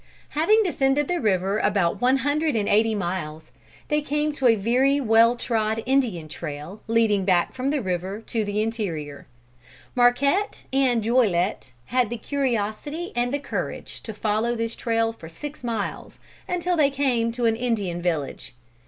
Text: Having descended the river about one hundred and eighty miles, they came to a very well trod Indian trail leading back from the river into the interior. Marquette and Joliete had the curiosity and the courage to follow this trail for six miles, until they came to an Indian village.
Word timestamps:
Having 0.29 0.63
descended 0.63 1.07
the 1.07 1.19
river 1.21 1.59
about 1.59 2.01
one 2.01 2.17
hundred 2.17 2.55
and 2.55 2.67
eighty 2.67 2.95
miles, 2.95 3.51
they 3.87 4.01
came 4.01 4.31
to 4.33 4.47
a 4.47 4.55
very 4.55 4.99
well 4.99 5.35
trod 5.35 5.83
Indian 5.85 6.27
trail 6.27 6.81
leading 6.87 7.23
back 7.23 7.53
from 7.53 7.69
the 7.69 7.83
river 7.83 8.15
into 8.15 8.43
the 8.43 8.63
interior. 8.63 9.27
Marquette 9.93 10.63
and 10.73 11.03
Joliete 11.03 11.71
had 11.85 12.09
the 12.09 12.17
curiosity 12.17 13.13
and 13.15 13.31
the 13.31 13.37
courage 13.37 14.01
to 14.01 14.11
follow 14.11 14.55
this 14.55 14.75
trail 14.75 15.13
for 15.13 15.29
six 15.29 15.63
miles, 15.63 16.17
until 16.49 16.75
they 16.75 16.89
came 16.89 17.31
to 17.33 17.45
an 17.45 17.55
Indian 17.55 18.01
village. 18.01 18.55